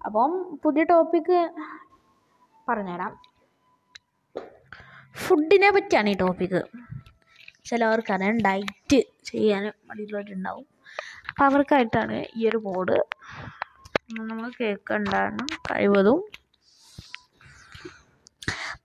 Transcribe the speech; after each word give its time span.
അപ്പം 0.00 0.30
പുതിയ 0.62 0.82
ടോപ്പിക്ക് 0.82 1.38
പറഞ്ഞുതരാം. 2.68 3.12
ഫുഡിനെ 5.16 5.70
പറ്റിയാണ് 5.70 6.08
ഈ 6.08 6.14
ടോപ്പിക്ക് 6.14 6.60
ചിലവർക്ക് 7.64 7.68
ചിലവർക്കറിയാം 7.68 8.36
ഡയറ്റ് 8.38 8.98
ചെയ്യാൻ 9.24 9.64
മടിയുള്ളവരുണ്ടാവും 9.88 10.66
അപ്പോൾ 11.28 11.44
അവർക്കായിട്ടാണ് 11.44 12.24
ഈ 12.36 12.48
ഒരു 12.48 12.58
ബോർഡ് 12.58 12.96
നമ്മൾ 14.20 14.46
കേൾക്കണ്ടാണ് 14.60 15.42
കഴിവതും 15.68 16.20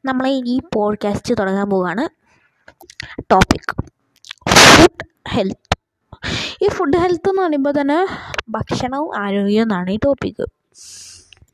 നമ്മൾ 0.05 0.25
ഈ 0.47 0.57
പോഡ്കാസ്റ്റ് 0.75 1.37
തുടങ്ങാൻ 1.39 1.69
പോവുകയാണ് 1.69 2.05
ടോപ്പിക് 3.31 3.71
ഫുഡ് 4.55 5.05
ഹെൽത്ത് 5.29 5.63
ഈ 6.61 6.67
ഫുഡ് 6.67 6.97
ഹെൽത്ത് 6.97 7.29
എന്ന് 7.29 7.41
പറയുമ്പോൾ 7.41 7.73
തന്നെ 7.81 7.99
ഭക്ഷണവും 8.49 9.09
ആരോഗ്യവും 9.17 9.63
എന്നാണ് 9.63 9.91
ഈ 9.91 9.99
ടോപ്പിക്ക് 10.05 10.45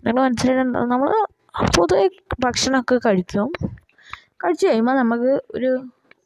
നിങ്ങൾ 0.05 0.21
മനസ്സിലായിട്ടുണ്ടോ 0.25 0.81
നമ്മൾ 0.93 1.09
പൊതുവെ 1.77 2.05
ഭക്ഷണമൊക്കെ 2.43 2.95
കഴിക്കും. 3.05 3.49
കഴിച്ച് 4.43 4.63
കഴിയുമ്പോൾ 4.67 4.95
നമുക്ക് 5.01 5.31
ഒരു 5.55 5.71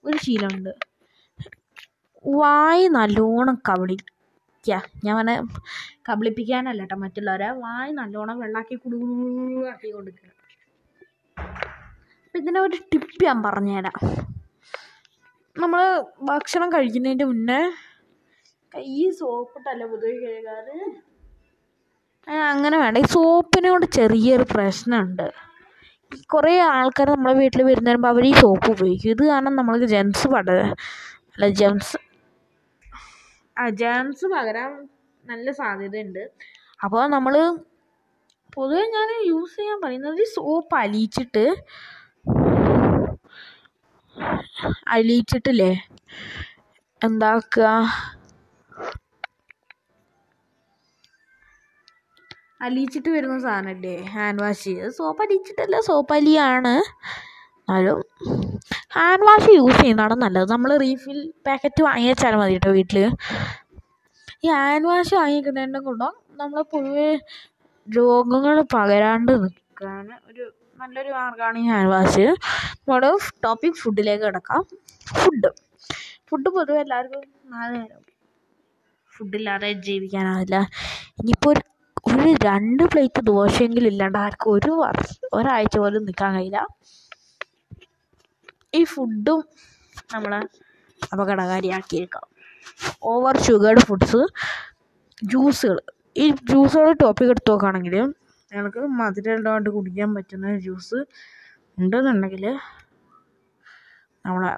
ഒരു 0.07 0.17
ശീലമുണ്ട്. 0.25 0.73
വായി 2.25 2.85
നല്ലോണം 2.97 3.55
കബളിക്കുക 3.69 4.77
ഞാൻ 5.05 5.13
പറഞ്ഞ 5.17 5.33
കബളിപ്പിക്കാനല്ല 6.09 6.81
കേട്ടോ 6.83 6.97
മറ്റുള്ളവരെ. 7.03 7.49
വായി 7.63 7.91
നല്ലോണം 7.99 8.37
വെള്ളാക്കി 8.43 8.75
കുടുക്കി 8.83 9.89
കൊടുക്കുക 9.95 10.29
അപ്പം 12.25 12.39
ഇതിന്റെ 12.41 12.61
ഒരു 12.67 12.77
ടിപ്പ് 12.91 13.25
ഞാൻ 13.25 13.39
പറഞ്ഞുതരാം. 13.47 13.97
നമ്മൾ 15.55 15.81
ഭക്ഷണം 16.29 16.69
കഴിക്കുന്നതിന്റെ 16.73 17.25
മുന്നേ 17.31 17.59
കൈ 18.73 18.87
സോപ്പിട്ടല്ല 19.19 19.83
പൊതുവെ 19.91 20.15
കഴുകാറ്. 20.23 20.77
അങ്ങനെ 22.27 22.77
വേണ്ട. 22.77 22.97
ഈ 22.97 23.07
സോപ്പിനോട് 23.15 23.85
ചെറിയൊരു 23.97 24.45
പ്രശ്നമുണ്ട്. 24.53 25.27
കുറേ 26.33 26.59
ആൾക്കാർ 26.59 27.07
നമ്മളെ 27.09 27.33
വീട്ടിൽ 27.33 27.63
വരുന്ന 27.63 27.89
വരുമ്പോൾ 27.89 28.07
അവർ 28.07 28.25
ഈ 28.25 28.33
സോപ്പ് 28.33 28.67
ഉപയോഗിക്കും. 28.71 29.11
ഇത് 29.11 29.23
കാരണം 29.29 29.55
നമ്മൾക്ക് 29.55 29.85
ജെംസ് 29.85 30.27
പട 30.27 30.49
അല്ല 31.35 31.47
ജെംസ് 31.61 31.97
ആ 33.57 33.69
ജെംസ് 33.69 34.25
പകരാൻ 34.25 34.71
നല്ല 35.23 35.51
സാധ്യതയുണ്ട്. 35.51 36.23
അപ്പോൾ 36.83 37.03
നമ്മൾ 37.07 37.35
പൊതുവെ 38.55 38.83
ഞാൻ 38.95 39.09
യൂസ് 39.27 39.55
ചെയ്യാൻ 39.55 39.81
പറയുന്നത് 39.81 40.19
ഈ 40.21 40.27
സോപ്പ് 40.35 40.75
അലിയിച്ചിട്ട് 40.75 41.45
അലിയിച്ചിട്ടില്ലേ? 44.87 45.71
എന്താക്കുക? 47.01 47.67
അലിയിച്ചിട്ട് 52.65 53.09
വരുന്ന 53.15 53.35
സാധനമല്ലേ 53.45 53.95
ഹാൻഡ് 54.15 54.41
വാഷ് 54.43 54.73
സോപ്പ് 54.97 55.21
അലിയിച്ചിട്ടല്ല 55.23 55.79
സോപ്പ് 55.87 56.13
അലിയാണ്. 56.17 56.73
എന്നാലും 57.59 57.99
ഹാൻഡ് 58.95 59.25
വാഷ് 59.27 59.49
യൂസ് 59.59 59.77
ചെയ്യുന്നതാണ് 59.81 60.15
നല്ലത്. 60.23 60.47
നമ്മൾ 60.51 60.71
റീഫിൽ 60.83 61.19
പാക്കറ്റ് 61.47 61.83
വാങ്ങി 61.87 62.13
മതി 62.41 62.53
കേട്ടോ 62.53 62.71
വീട്ടിൽ 62.71 62.99
ഈ 64.45 64.49
ഹാൻഡ് 64.57 64.87
വാഷ് 64.91 65.13
വാങ്ങിക്കുന്നതിന്റെ 65.15 65.79
കൂടെ 65.79 66.07
നമ്മൾ 66.41 66.61
പൊതുവെ 66.73 67.09
രോഗങ്ങൾ 67.87 68.55
പകരാണ്ട് 68.73 69.31
നിൽക്കാൻ 69.43 70.05
ഒരു 70.31 70.45
നല്ലൊരു 70.81 71.11
മാർഗമാണ് 71.17 71.57
ഈ 71.59 71.67
ഹാൻഡ് 71.73 71.91
വാഷ് 71.91 72.25
നമ്മുടെ 72.79 73.11
ടോപ്പിക് 73.45 73.79
ഫുഡിലേക്ക് 73.81 74.23
കിടക്കാം. 74.23 74.61
ഫുഡ് 75.19 75.49
ഫുഡ് 76.29 76.49
പൊതുവെ 76.55 76.79
എല്ലാവർക്കും 76.81 77.23
നാല് 77.53 77.73
നേരം. 77.75 78.01
ഫുഡില്ലാതെ 79.13 79.71
ജീവിക്കാനാവില്ല. 79.87 80.55
ഇനിയിപ്പോൾ 81.19 81.51
ഒരു 81.53 81.61
ഒരു 82.05 82.29
രണ്ട് 82.45 82.83
പ്ലേറ്റ് 82.91 83.21
ദോശയെങ്കിലും 83.29 83.89
ഇല്ലാണ്ട് 83.91 84.17
ആർക്കും 84.23 84.51
ഒരു 84.57 84.71
വർഷം 84.81 85.27
ഒരാഴ്ച 85.37 85.75
പോലും 85.77 86.03
നിൽക്കാൻ 86.07 86.31
കഴിയില്ല. 86.35 86.59
ഈ 88.77 88.81
ഫുഡും 88.93 89.39
നമ്മളെ 90.13 90.39
അപകടകാരിയാക്കിയേക്കാം. 91.13 92.25
ഓവർ 93.11 93.35
ഷുഗർഡ് 93.47 93.83
ഫുഡ്സ് 93.87 94.21
ജ്യൂസുകൾ 95.31 95.77
ഈ 96.23 96.25
ജ്യൂസുകൾ 96.51 96.89
ടോപ്പിക് 97.03 97.31
എടുത്ത് 97.33 97.51
നോക്കുകയാണെങ്കിൽ 97.51 97.95
ഞങ്ങൾക്ക് 98.51 98.81
മധുരം 98.99 99.39
ഇടാണ്ട് 99.39 99.69
കുടിക്കാൻ 99.75 100.09
പറ്റുന്ന 100.15 100.55
ജ്യൂസ് 100.65 100.99
ഉണ്ടെന്നുണ്ടെങ്കിൽ 101.79 102.45
നമ്മളെ 104.25 104.53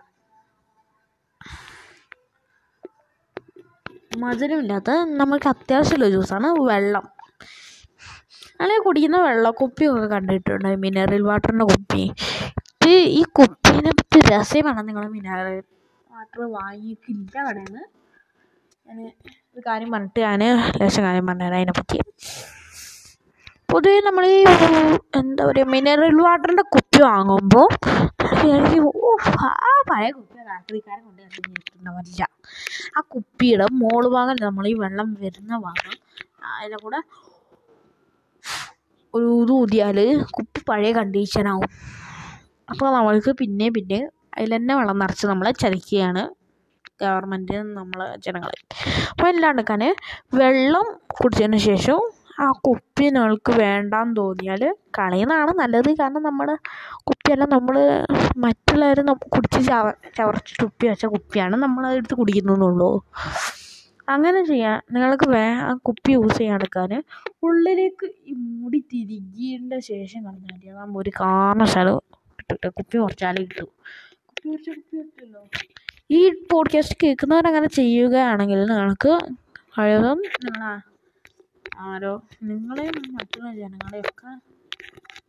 മധുരമില്ലാത്ത 4.24 4.92
നമുക്ക് 5.22 5.48
അത്യാവശ്യമുള്ള 5.54 6.08
ജ്യൂസാണ് 6.14 6.48
വെള്ളം. 6.70 7.06
അല്ലെങ്കിൽ 8.60 8.84
കുടിക്കുന്ന 8.86 9.18
വെള്ളക്കുപ്പിയൊക്കെ 9.26 10.08
കണ്ടിട്ടുണ്ട് 10.14 10.70
മിനറൽ 10.84 11.24
വാട്ടറിന്റെ 11.30 11.66
കുപ്പി. 11.72 12.04
ഇത് 12.78 12.90
ഈ 13.20 13.24
കുപ്പീനെ 13.38 13.92
പറ്റി 14.00 14.20
രസമാണ് 14.32 14.82
നിങ്ങൾ 14.90 15.06
മിനറൽ 15.16 15.50
വാട്ടർ 16.10 16.42
വാങ്ങിക്കില്ല 16.56 17.38
കടയിൽ 17.38 17.68
നിന്ന് 17.68 17.84
ഒരു 19.56 19.62
കാര്യം 19.68 19.90
പറഞ്ഞിട്ട് 19.94 20.20
ഞാൻ 20.28 20.42
ലേശം 20.80 21.04
കാര്യം 21.08 21.26
പറഞ്ഞുതരാം 21.30 21.60
അതിനെപ്പറ്റി. 21.60 22.00
പൊതുവേ 23.72 23.98
നമ്മൾ 24.06 24.24
ഈ 24.28 24.38
എന്താ 25.20 25.42
പറയുക 25.48 25.68
മിനറൽ 25.74 26.20
വാട്ടറിന്റെ 26.26 26.66
കുപ്പി 26.76 27.00
വാങ്ങുമ്പോൾ 27.08 27.68
ഓ 29.00 29.10
ആ 29.46 29.72
പഴയ 29.90 30.10
കുപ്പി 30.18 30.38
രാത്രിക്കാരൻ 30.50 31.02
കൊണ്ട് 31.08 31.22
കണ്ടിട്ടുണ്ടാവില്ല 31.36 32.24
ആ 32.96 33.02
കുപ്പിയുടെ 33.14 33.68
മോൾ 33.82 34.04
ഭാഗം 34.16 34.38
നമ്മൾ 34.46 34.66
ഈ 34.72 34.76
വെള്ളം 34.84 35.10
വരുന്ന 35.24 35.54
ഭാഗം 35.66 35.96
അതിന്റെ 36.52 36.80
കൂടെ 36.84 37.00
ഒരു 39.18 39.30
ഇത് 39.44 39.54
ഊതിയാൽ 39.62 39.98
കുപ്പി 40.38 40.62
പഴയ 40.70 40.92
കണ്ടീഷനാവും 41.00 41.72
അപ്പോൾ 42.68 42.88
നമ്മൾക്ക് 42.98 43.32
പിന്നെ 43.42 43.68
പിന്നെ 43.78 44.00
അതിൽ 44.38 44.52
തന്നെ 44.56 44.74
വെള്ളം 44.80 44.98
നിറച്ച് 45.04 45.26
നമ്മളെ 45.32 45.52
ചതിക്കുകയാണ് 45.62 46.24
ഗവൺമെന്റ് 47.02 47.58
നമ്മൾ 47.80 48.00
ജനങ്ങളെ. 48.26 48.58
അപ്പോൾ 49.12 49.28
അല്ലാണ്ടിക്കാൻ 49.32 49.82
വെള്ളം 50.42 50.88
കുടിച്ചതിന് 51.18 51.60
ശേഷം 51.70 52.00
ആ 52.44 52.48
കുപ്പി 52.66 53.06
നിങ്ങൾക്ക് 53.16 53.52
വേണ്ടാന്ന് 53.62 54.16
തോന്നിയാൽ 54.20 54.64
കളയുന്നതാണ് 54.98 55.52
നല്ലത്. 55.62 55.90
കാരണം 56.02 56.24
നമ്മുടെ 56.30 56.56
കുപ്പിയെല്ലാം 57.08 57.50
നമ്മൾ 57.56 57.76
മറ്റുള്ളവർ 58.46 59.00
കുടിച്ച് 59.36 59.62
ചവ 59.70 59.86
ചവറിച്ച് 60.18 60.54
തുപ്പി 60.62 60.86
വെച്ച 60.92 61.06
കുപ്പിയാണ് 61.16 61.56
നമ്മളെടുത്ത് 61.66 62.18
കുടിക്കുന്നുള്ളൂ 62.22 62.92
അങ്ങനെ 64.08 64.42
ചെയ്യാൻ 64.44 64.78
നിങ്ങൾക്ക് 64.92 65.28
ആ 65.62 65.72
കുപ്പി 65.88 66.12
യൂസ് 66.12 66.38
ചെയ്യാതെടുക്കാൻ 66.38 66.92
ഉള്ളിലേക്ക് 67.44 68.08
ഈ 68.26 68.34
മൂടി 68.44 68.80
തിരികേണ്ട 68.92 69.74
ശേഷം 69.90 70.22
കളഞ്ഞാൽ 70.24 70.54
മതി 70.54 70.68
അതാകുമ്പോൾ 70.68 71.02
ഒരു 71.02 71.12
കാരണവശാലും 71.20 71.98
ഇട്ടിട്ട് 72.40 72.68
കുപ്പി 72.70 72.96
കുറച്ചാലേ 72.98 73.44
കിട്ടൂ 73.44 73.66
കുപ്പി 74.28 74.46
കുറച്ച് 74.50 74.72
കുപ്പി 74.72 74.98
കിട്ടുമല്ലോ 74.98 75.42
ഈ 76.10 76.20
പോഡ്കാസ്റ്റ് 76.52 76.98
കേൾക്കുന്നവരങ്ങനെ 77.04 77.70
ചെയ്യുകയാണെങ്കിൽ 77.76 78.60
നിങ്ങൾക്ക് 78.66 79.14
കഴിവതും 79.72 80.22
നിങ്ങൾ 80.38 80.64
ആരോ 81.86 82.14
നിങ്ങളെയും 82.44 83.02
മറ്റുള്ള 83.16 83.50
ജനങ്ങളെയൊക്കെ 83.56 84.30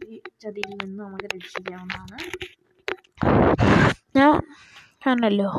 ഈ 0.07 0.15
ചതിയിൽ 0.41 0.71
നിന്ന് 0.83 1.01
നമുക്ക് 1.05 1.27
രക്ഷിക്കാവുന്നതാണ്. 1.35 2.19
ഞാൻ 4.15 4.35
പറഞ്ഞല്ലോ 5.03 5.51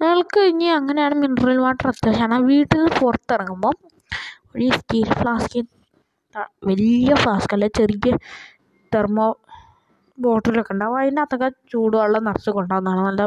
നിങ്ങൾക്ക് 0.00 0.40
ഇനി 0.46 0.66
അങ്ങനെയാണ് 0.70 1.14
മിനറൽ 1.14 1.58
വാട്ടർ 1.58 1.86
അത്യാവശ്യമാണ് 1.88 2.38
വീട്ടിൽ 2.44 2.78
നിന്ന് 2.78 2.92
പുറത്തിറങ്ങുമ്പം 2.98 3.76
ഒരു 4.54 4.66
സ്റ്റീൽ 4.70 5.08
ഫ്ലാസ്കിൽ 5.12 5.64
വലിയ 6.64 7.14
ഫ്ലാസ്ക് 7.14 7.54
അല്ല 7.54 7.66
ചെറിയ 7.76 8.12
തെർമോ 8.92 9.28
ബോട്ടിലൊക്കെ 10.18 10.72
ഉണ്ടാവും 10.74 10.96
അതിനകത്തൊക്കെ 10.98 11.48
ചൂടുവെള്ളം 11.72 12.22
നിറച്ച് 12.24 12.50
കൊണ്ടുവന്നതാണ് 12.50 13.02
നല്ല 13.06 13.22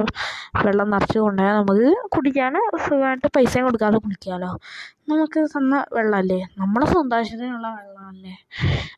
വെള്ളം 0.65 0.87
നിറച്ച് 0.93 1.17
കൊണ്ടുപോയാൽ 1.19 1.55
നമുക്ക് 1.59 1.87
കുടിക്കാൻ 2.15 2.53
സുഖമായിട്ട് 2.85 3.27
പൈസയും 3.35 3.65
കൊടുക്കാതെ 3.67 3.97
കുടിക്കാമല്ലോ 4.05 4.51
നമുക്ക് 5.11 5.39
തന്ന 5.53 5.75
വെള്ളമല്ലേ? 5.97 6.39
നമ്മളെ 6.61 6.85
ആവശ്യത്തിനുള്ള 7.17 7.67
വെള്ളമല്ലേ? 7.77 8.33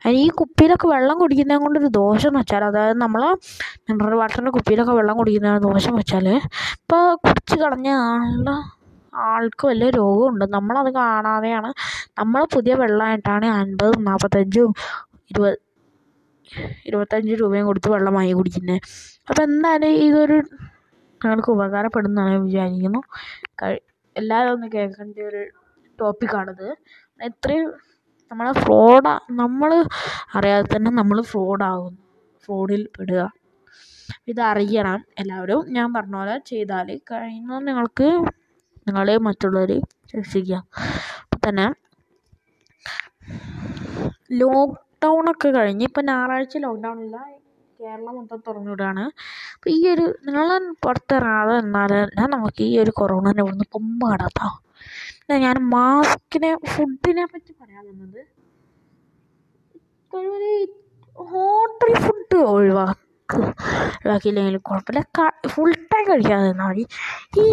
അതിന് 0.04 0.20
ഈ 0.24 0.28
കുപ്പിയിലൊക്കെ 0.40 0.88
വെള്ളം 0.94 1.18
കുടിക്കുന്നത് 1.24 1.62
കൊണ്ടൊരു 1.66 1.90
ദോഷം 2.00 2.30
എന്ന് 2.32 2.42
വെച്ചാൽ 2.42 2.64
അതായത് 2.70 2.98
നമ്മൾ 3.06 3.22
മിനറൽ 3.88 4.16
വാട്ടറിന്റെ 4.22 4.54
കുപ്പിയിലൊക്കെ 4.58 4.96
വെള്ളം 5.00 5.18
കുടിക്കുന്ന 5.22 5.58
ദോഷം 5.68 5.96
വെച്ചാൽ 6.00 6.28
ഇപ്പോൾ 6.76 7.04
കുടിച്ച് 7.26 7.58
കളഞ്ഞ 7.64 7.90
ആളുടെ 8.10 8.56
ആൾക്ക് 9.30 9.64
വലിയ 9.70 9.90
രോഗമുണ്ട്. 10.00 10.46
നമ്മളത് 10.56 10.90
കാണാതെയാണ് 10.98 11.70
നമ്മൾ 12.20 12.42
പുതിയ 12.56 12.74
വെള്ളമായിട്ടാണ് 12.82 13.48
അൻപതും 13.60 14.04
നാൽപ്പത്തഞ്ചും 14.10 14.72
ഇരുപത് 15.32 15.58
ഇരുപത്തഞ്ച് 16.88 17.34
രൂപയും 17.42 17.66
കൊടുത്ത് 17.66 17.90
വെള്ളം 17.90 18.14
വാങ്ങി 18.18 18.34
കുടിക്കുന്നത് 18.40 18.82
അപ്പോൾ 19.30 19.44
എന്തായാലും 19.44 19.94
ഇതൊരു 20.08 20.38
ഞങ്ങൾക്ക് 21.22 21.52
ഉപകാരപ്പെടുന്നതാണ് 21.56 22.32
ഞാൻ 22.34 22.44
വിചാരിക്കുന്നു. 22.48 23.02
എല്ലാവരും 24.16 24.52
ഒന്ന് 24.56 24.68
കേൾക്കേണ്ട 24.76 25.20
ഒരു 25.32 25.42
ടോപ്പിക്കാണിത് 26.00 26.68
എത്രയും 27.28 27.68
നമ്മളെ 28.32 28.54
ഫ്രോഡ് 28.64 29.12
നമ്മൾ 29.42 29.72
അറിയാതെ 30.38 30.68
തന്നെ 30.76 30.92
നമ്മൾ 31.00 31.18
ഫ്രോഡാകും 31.32 31.94
ഫ്രോഡിൽ 32.44 32.84
പെടുക. 32.96 33.22
ഇതറിയണം 34.32 35.00
എല്ലാവരും. 35.22 35.62
ഞാൻ 35.76 35.88
പറഞ്ഞ 35.94 36.16
പോലെ 36.16 36.36
ചെയ്താൽ 36.52 36.88
കഴിയുന്നത് 37.12 37.68
നിങ്ങൾക്ക് 37.68 38.08
നിങ്ങളെ 38.88 39.16
മറ്റുള്ളവരെ 39.28 39.78
രക്ഷിക്കാം. 40.18 40.64
അപ്പം 41.24 41.40
തന്നെ 41.48 41.68
ലോ 44.40 44.52
ലോക്ക്ഡൗണൊക്കെ 45.02 45.50
കഴിഞ്ഞ് 45.58 45.86
ഇപ്പം 45.90 46.04
ഞായറാഴ്ച 46.10 46.58
ലോക്ക്ഡൗണില്ല 46.64 47.18
കേരളം 47.80 48.16
മൊത്തം 48.16 48.40
തുറന്നു 48.48 48.72
വിടുകയാണ്. 48.72 49.04
അപ്പോൾ 49.56 49.70
ഈ 49.76 49.80
ഒരു 49.92 50.06
നിങ്ങൾ 50.26 50.48
പുറത്തിറങ്ങാതെ 50.86 51.54
എന്നാൽ 51.64 51.92
നമുക്ക് 52.34 52.62
ഈ 52.72 52.74
ഒരു 52.84 52.92
കൊറോണനെ 53.00 53.42
ഇവിടുന്ന് 53.44 53.68
പിന്നെ 55.20 55.38
ഞാൻ 55.46 55.58
മാസ്കിനെ 55.76 56.52
ഫുഡിനെ 56.72 57.26
പറ്റി 57.32 57.52
പറയാൻ 57.62 57.84
വന്നത്. 57.90 58.22
ഹോട്ടൽ 61.32 61.94
ഫുഡ് 62.06 62.38
ഒഴിവാക്കുക 62.54 63.42
ഒഴിവാക്കിയില്ലെങ്കിലും 63.96 64.62
കുഴപ്പമില്ല. 64.70 65.02
ഫുൾ 65.54 65.72
ടൈം 65.92 66.06
കഴിക്കാതെ 66.12 66.48
നിന്നാൽ 66.52 66.70
മതി. 66.72 66.86
ഈ 67.42 67.46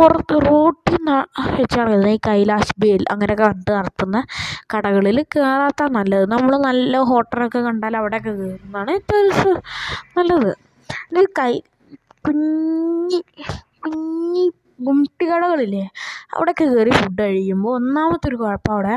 പുറത്ത് 0.00 0.36
റോട്ടിൽ 0.48 0.96
വെച്ചാണ് 1.56 2.10
ഈ 2.14 2.18
കൈലാഷ് 2.28 2.74
ബേൽ 2.82 3.02
അങ്ങനെ 3.12 3.34
കണ്ട് 3.40 3.70
നടത്തുന്ന 3.78 4.18
കടകളിൽ 4.72 5.18
കയറാത്ത 5.34 5.88
നല്ലത്. 5.96 6.24
നമ്മൾ 6.34 6.52
നല്ല 6.68 7.02
ഹോട്ടലൊക്കെ 7.10 7.60
കണ്ടാൽ 7.66 7.94
അവിടെയൊക്കെ 8.00 8.32
കയറുന്നതാണ് 8.40 8.90
ഏറ്റവും 8.98 9.58
നല്ലത്. 10.18 10.52
ഈ 11.20 11.24
കൈ 11.40 11.52
കുഞ്ഞി 12.26 13.20
കുഞ്ഞി 13.84 14.44
ഗുംട്ടി 14.86 15.24
കടകളില്ലേ 15.32 15.84
അവിടെയൊക്കെ 16.34 16.66
കയറി 16.74 16.92
ഫുഡ് 17.00 17.22
കഴിക്കുമ്പോൾ 17.26 17.72
ഒന്നാമത്തെ 17.80 18.28
ഒരു 18.30 18.36
കുഴപ്പം 18.42 18.72
അവിടെ 18.76 18.96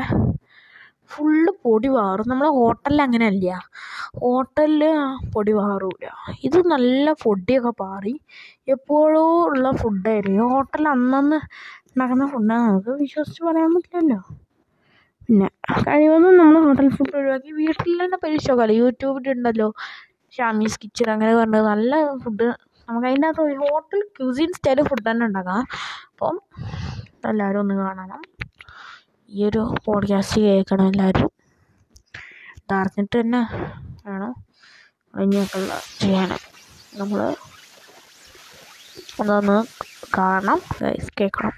ഫുള്ള് 1.12 1.50
പൊടി 1.64 1.88
വാറും. 1.96 2.28
നമ്മളെ 2.32 2.50
ഹോട്ടലിൽ 2.58 3.00
അങ്ങനെയല്ല. 3.06 3.48
ഹോട്ടലിൽ 4.20 4.82
പൊടി 5.34 5.52
പാറില്ല 5.58 6.06
ഇത് 6.46 6.58
നല്ല 6.72 7.06
പൊടിയൊക്കെ 7.24 7.72
പാറി. 7.82 8.14
എപ്പോഴോ 8.74 9.22
ഉള്ള 9.48 9.70
ഫുഡായിരിക്കും 9.82 10.48
ഹോട്ടലിൽ 10.54 10.88
അന്നന്ന് 10.88 11.38
ഉണ്ടാക്കുന്ന 11.88 12.26
ഫുഡാണ് 12.26 12.62
നമുക്ക് 12.68 12.92
വിശ്വസിച്ച് 13.02 13.42
പറയാൻ 13.48 13.70
പറ്റില്ലല്ലോ. 13.74 14.20
പിന്നെ 15.26 15.48
കഴിവതും 15.88 16.38
നമ്മൾ 16.38 16.56
ഹോട്ടൽ 16.66 16.88
ഫുഡ് 16.88 17.16
ഒഴിവാക്കി. 17.16 17.50
വീട്ടിൽ 17.60 17.92
തന്നെ 18.04 18.18
പരീക്ഷിച്ച് 18.22 18.52
നോക്കാമല്ലോ 18.52 18.76
യൂട്യൂബിലുണ്ടല്ലോ 18.82 19.68
ഷാമീസ് 20.32 20.78
കിച്ചൺ 20.82 21.10
അങ്ങനെ 21.10 21.34
പറഞ്ഞത് 21.34 21.66
നല്ല 21.72 21.92
ഫുഡ് 22.24 22.46
നമുക്ക് 22.88 23.06
അതിന്റെ 23.06 23.28
അകത്ത് 23.28 23.56
ഹോട്ടൽ 23.64 24.00
ക്യൂസിൻ 24.16 24.50
സ്റ്റൈൽ 24.56 24.80
ഫുഡ് 24.82 25.10
തന്നെ 25.10 25.26
ഉണ്ടാക്കാം. 25.26 25.62
അപ്പം 26.10 26.36
എല്ലാവരും 27.30 27.60
ഒന്ന് 27.60 27.74
കാണണം. 27.74 28.22
ഈ 29.28 29.44
ഒരു 29.48 29.62
പോഡ്കാസ്റ്റ് 29.84 30.40
കേൾക്കണം 30.40 30.86
എല്ലാവരും. 30.86 31.30
ഇതറിഞ്ഞിട്ട് 32.58 33.16
തന്നെ 33.20 33.40
വേണം 35.14 35.24
ഇനിയൊക്കെ 35.24 35.58
ചെയ്യാൻ 35.98 36.30
നമ്മൾ 36.94 37.20
അതൊന്ന് 39.20 39.56
കാണണം 40.18 40.60
കേൾക്കണം. 41.18 41.52